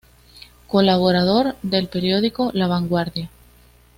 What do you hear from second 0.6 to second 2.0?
Colaborador del